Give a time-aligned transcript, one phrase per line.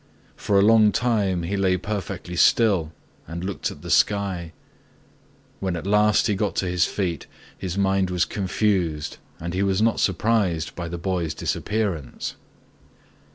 [0.35, 2.91] For a long time he lay perfectly still
[3.27, 4.51] and looked at the sky.
[5.59, 9.79] When at last he got to his feet, his mind was confused and he was
[9.79, 12.33] not surprised by the boy's disappearance.